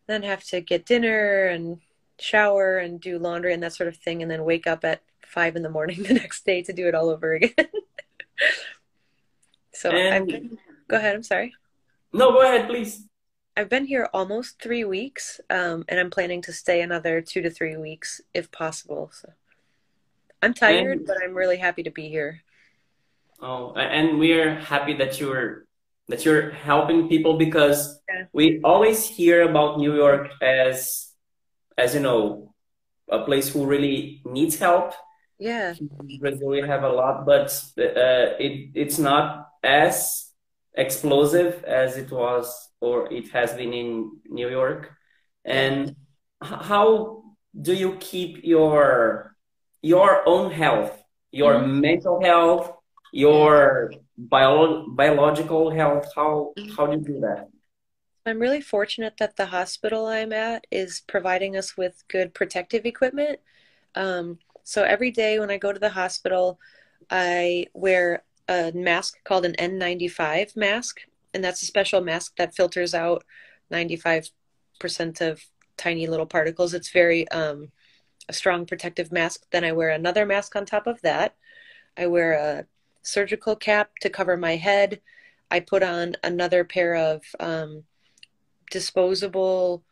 [0.06, 1.78] then have to get dinner and
[2.18, 5.56] shower and do laundry and that sort of thing, and then wake up at five
[5.56, 7.52] in the morning the next day to do it all over again.
[9.72, 10.26] so and...
[10.26, 10.58] been...
[10.88, 11.14] go ahead.
[11.14, 11.54] I'm sorry.
[12.12, 13.06] No, go ahead, please.
[13.56, 17.50] I've been here almost three weeks, um, and I'm planning to stay another two to
[17.50, 19.10] three weeks if possible.
[19.12, 19.32] So
[20.44, 21.06] I'm tired, and...
[21.06, 22.40] but I'm really happy to be here.
[23.40, 25.66] Oh, and we're happy that you're
[26.08, 28.24] that you're helping people because yeah.
[28.32, 31.10] we always hear about New York as
[31.78, 32.54] as you know
[33.10, 34.92] a place who really needs help.
[35.38, 40.30] Yeah, in Brazil we have a lot, but uh, it it's not as
[40.74, 44.90] explosive as it was or it has been in New York.
[45.44, 45.96] And
[46.40, 47.22] how
[47.60, 49.33] do you keep your
[49.84, 51.80] your own health, your mm-hmm.
[51.80, 52.72] mental health,
[53.12, 57.48] your bio- biological health how how do you do that?
[58.26, 63.40] I'm really fortunate that the hospital i'm at is providing us with good protective equipment.
[63.94, 66.58] Um, so every day when i go to the hospital
[67.10, 71.00] i wear a mask called an n95 mask
[71.34, 73.24] and that's a special mask that filters out
[73.70, 74.30] 95%
[75.20, 75.44] of
[75.76, 76.72] tiny little particles.
[76.72, 77.72] It's very um,
[78.28, 79.46] a strong protective mask.
[79.50, 81.34] Then I wear another mask on top of that.
[81.96, 82.66] I wear a
[83.02, 85.00] surgical cap to cover my head.
[85.50, 87.84] I put on another pair of um,
[88.70, 89.84] disposable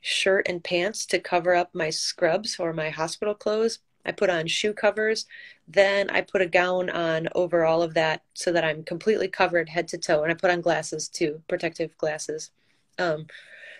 [0.00, 3.78] shirt and pants to cover up my scrubs or my hospital clothes.
[4.04, 5.26] I put on shoe covers.
[5.66, 9.70] Then I put a gown on over all of that so that I'm completely covered
[9.70, 10.22] head to toe.
[10.22, 12.50] And I put on glasses too, protective glasses.
[12.98, 13.26] Um,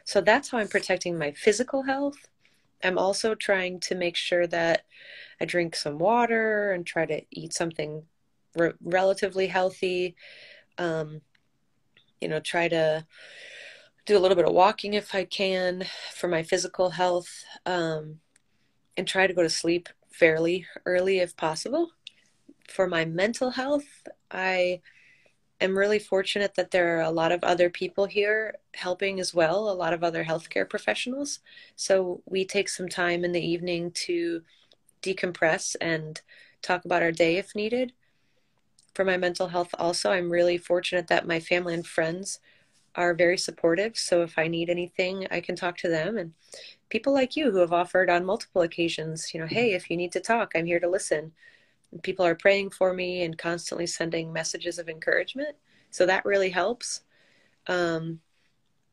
[0.05, 2.29] so that's how I'm protecting my physical health.
[2.85, 4.85] I'm also trying to make sure that
[5.41, 8.03] I drink some water and try to eat something
[8.57, 10.15] re- relatively healthy.
[10.79, 11.23] Um,
[12.21, 13.07] you know, try to
[14.07, 18.21] do a little bit of walking if I can for my physical health, um,
[18.97, 21.91] and try to go to sleep fairly early if possible.
[22.69, 24.81] For my mental health, I
[25.61, 29.71] am really fortunate that there are a lot of other people here helping as well,
[29.71, 31.41] a lot of other healthcare professionals.
[31.77, 34.43] So we take some time in the evening to
[35.03, 36.21] decompress and
[36.63, 37.93] talk about our day if needed.
[38.95, 42.41] For my mental health, also, I'm really fortunate that my family and friends
[42.95, 43.97] are very supportive.
[43.97, 46.17] So if I need anything, I can talk to them.
[46.17, 46.33] And
[46.91, 50.13] people like you who have offered on multiple occasions, you know, hey, if you need
[50.13, 51.33] to talk, I'm here to listen.
[52.03, 55.57] People are praying for me and constantly sending messages of encouragement.
[55.91, 57.03] So that really helps.
[57.67, 58.21] Um,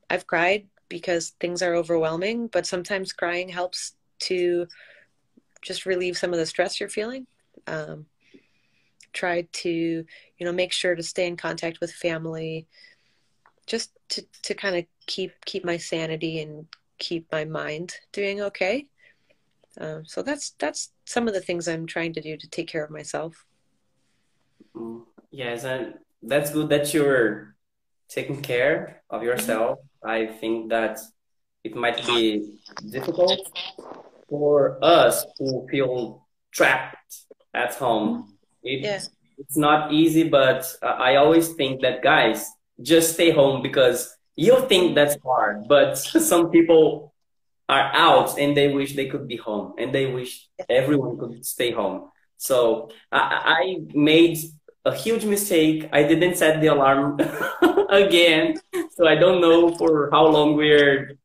[0.09, 4.67] I've cried because things are overwhelming, but sometimes crying helps to
[5.61, 7.27] just relieve some of the stress you're feeling.
[7.67, 8.05] Um,
[9.13, 12.67] try to, you know, make sure to stay in contact with family,
[13.65, 18.87] just to, to kind of keep keep my sanity and keep my mind doing okay.
[19.79, 22.83] Um, so that's that's some of the things I'm trying to do to take care
[22.83, 23.45] of myself.
[24.75, 27.55] Mm, yes, and that's good that you're
[28.09, 29.79] taking care of yourself.
[30.03, 30.99] I think that
[31.63, 32.59] it might be
[32.89, 33.49] difficult
[34.27, 38.37] for us who feel trapped at home.
[38.63, 39.01] It, yeah.
[39.37, 42.45] It's not easy, but I always think that guys
[42.81, 45.95] just stay home because you think that's hard, but
[46.31, 47.10] some people
[47.71, 51.71] are out and they wish they could be home and they wish everyone could stay
[51.71, 52.11] home.
[52.35, 53.19] So I,
[53.61, 54.37] I made
[54.83, 55.89] a huge mistake.
[55.93, 57.19] I didn't set the alarm
[57.89, 58.55] again.
[58.91, 61.17] So I don't know for how long we're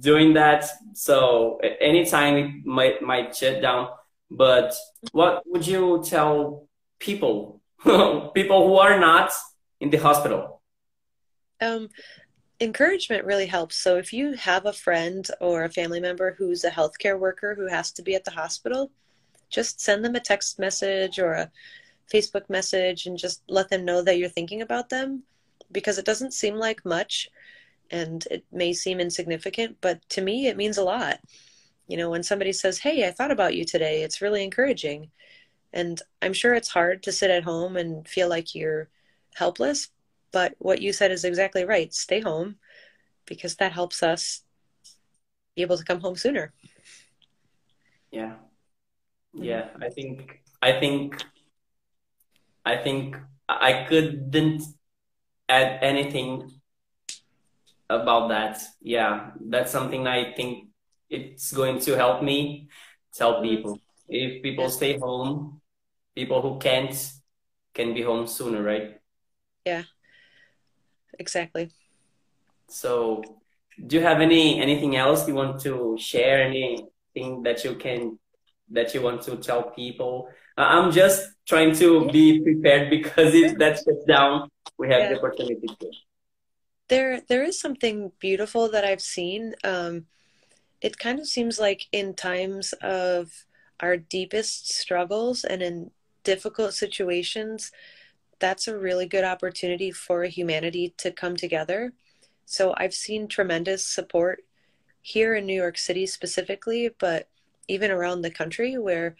[0.00, 0.68] doing that.
[0.92, 3.88] So anytime it might, might shut down.
[4.30, 4.74] But
[5.12, 6.68] what would you tell
[6.98, 7.62] people,
[8.34, 9.32] people who are not
[9.80, 10.60] in the hospital?
[11.60, 11.88] Um,
[12.60, 13.76] encouragement really helps.
[13.76, 17.66] So if you have a friend or a family member who's a healthcare worker who
[17.66, 18.90] has to be at the hospital,
[19.50, 21.50] just send them a text message or a
[22.12, 25.22] Facebook message and just let them know that you're thinking about them
[25.72, 27.28] because it doesn't seem like much
[27.90, 31.18] and it may seem insignificant, but to me it means a lot.
[31.88, 35.10] You know, when somebody says, "Hey, I thought about you today." It's really encouraging.
[35.72, 38.88] And I'm sure it's hard to sit at home and feel like you're
[39.34, 39.88] helpless,
[40.32, 41.92] but what you said is exactly right.
[41.92, 42.56] Stay home
[43.26, 44.42] because that helps us
[45.54, 46.52] be able to come home sooner.
[48.10, 48.34] Yeah.
[49.32, 51.22] Yeah, I think I think
[52.64, 53.16] I think
[53.48, 54.62] I couldn't
[55.48, 56.50] add anything
[57.90, 58.62] about that.
[58.80, 60.68] Yeah, that's something I think
[61.10, 62.68] it's going to help me
[63.12, 63.56] tell mm-hmm.
[63.56, 63.78] people.
[64.08, 65.60] If people stay home,
[66.14, 66.96] people who can't
[67.74, 68.98] can be home sooner, right?
[69.66, 69.82] Yeah
[71.18, 71.70] exactly.
[72.68, 73.22] So,
[73.86, 76.42] do you have any anything else you want to share?
[76.42, 78.18] Anything that you can
[78.70, 80.28] that you want to tell people?
[80.56, 84.48] I'm just trying to be prepared because if that shuts down,
[84.78, 85.08] we have yeah.
[85.10, 85.90] the opportunity to.
[86.88, 89.54] There, there is something beautiful that I've seen.
[89.64, 90.06] Um,
[90.80, 93.32] it kind of seems like in times of
[93.80, 95.90] our deepest struggles and in
[96.22, 97.72] difficult situations,
[98.38, 101.92] that's a really good opportunity for humanity to come together.
[102.44, 104.44] So I've seen tremendous support
[105.02, 107.28] here in New York City specifically, but
[107.68, 109.16] even around the country where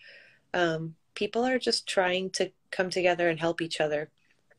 [0.55, 4.11] um, people are just trying to come together and help each other.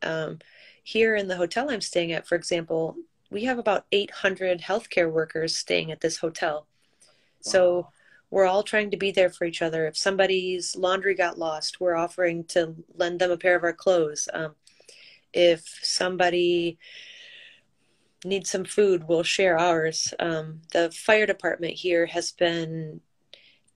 [0.01, 0.39] Um,
[0.83, 2.95] here in the hotel I'm staying at, for example,
[3.29, 6.65] we have about 800 healthcare workers staying at this hotel.
[6.65, 7.07] Wow.
[7.41, 7.87] So
[8.29, 9.87] we're all trying to be there for each other.
[9.87, 14.27] If somebody's laundry got lost, we're offering to lend them a pair of our clothes.
[14.33, 14.55] Um,
[15.33, 16.77] if somebody
[18.25, 20.13] needs some food, we'll share ours.
[20.19, 23.01] Um, the fire department here has been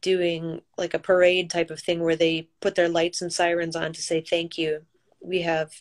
[0.02, 3.94] doing like a parade type of thing where they put their lights and sirens on
[3.94, 4.82] to say thank you.
[5.22, 5.72] We have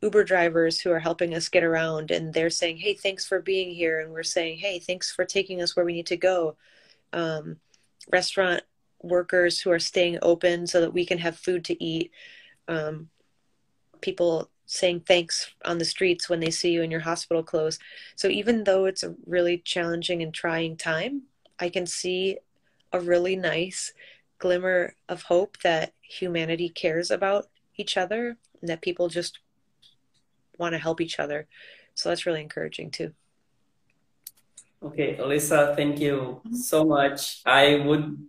[0.00, 3.74] Uber drivers who are helping us get around and they're saying, hey, thanks for being
[3.74, 4.00] here.
[4.00, 6.56] And we're saying, hey, thanks for taking us where we need to go.
[7.12, 7.56] Um,
[8.12, 8.62] restaurant
[9.02, 12.10] workers who are staying open so that we can have food to eat.
[12.68, 13.10] Um,
[14.00, 17.78] people saying thanks on the streets when they see you in your hospital clothes.
[18.16, 21.22] So even though it's a really challenging and trying time,
[21.58, 22.38] I can see
[22.92, 23.92] a really nice
[24.38, 29.38] glimmer of hope that humanity cares about each other and that people just
[30.58, 31.46] want to help each other.
[31.94, 33.12] So that's really encouraging too.
[34.84, 36.54] Okay, Alyssa, thank you mm-hmm.
[36.54, 37.40] so much.
[37.46, 38.28] I would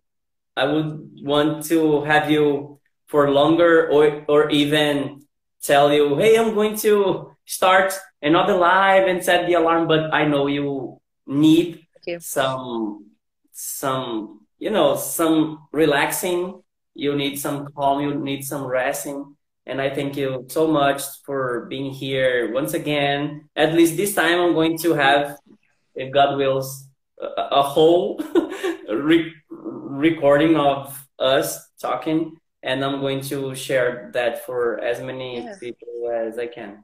[0.55, 5.21] I would want to have you for longer or or even
[5.61, 10.25] tell you, hey, I'm going to start another live and set the alarm, but I
[10.25, 12.19] know you need you.
[12.19, 13.05] some
[13.51, 16.61] some you know some relaxing
[16.93, 19.35] you need some calm you need some resting
[19.65, 24.39] and i thank you so much for being here once again at least this time
[24.39, 25.37] i'm going to have
[25.95, 26.87] if god wills
[27.21, 28.19] a, a whole
[28.89, 35.55] re recording of us talking and i'm going to share that for as many yeah.
[35.59, 36.83] people as i can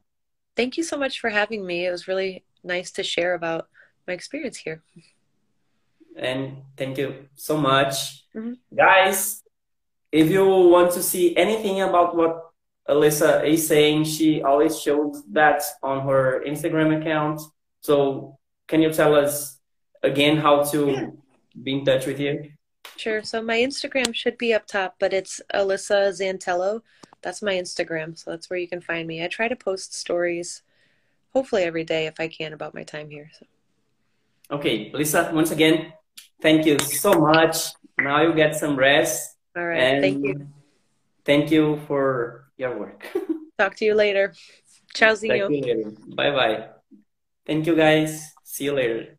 [0.56, 3.68] thank you so much for having me it was really nice to share about
[4.08, 4.82] my experience here
[6.16, 8.26] and thank you so much.
[8.36, 8.54] Mm-hmm.
[8.76, 9.44] Guys,
[10.12, 12.52] if you want to see anything about what
[12.90, 17.42] Alyssa is saying, she always shows that on her Instagram account.
[17.82, 18.38] So
[18.72, 19.60] can you tell us
[20.02, 21.08] again how to yeah.
[21.62, 22.52] be in touch with you?
[22.98, 23.22] Sure.
[23.22, 26.82] So my Instagram should be up top, but it's Alyssa Zantello.
[27.22, 28.18] That's my Instagram.
[28.18, 29.24] So that's where you can find me.
[29.24, 30.64] I try to post stories
[31.34, 33.30] hopefully every day if I can about my time here.
[33.38, 33.46] So.
[34.56, 35.94] Okay, Alyssa, once again,
[36.42, 37.58] Thank you so much.
[38.00, 39.38] Now you get some rest.
[39.56, 40.02] All right.
[40.02, 40.48] thank you.
[41.24, 43.06] Thank you for your work.
[43.60, 44.34] Talk to you later.
[44.96, 45.16] Ciao,
[46.16, 46.68] Bye bye.
[47.46, 48.34] Thank you, guys.
[48.52, 49.18] See you later.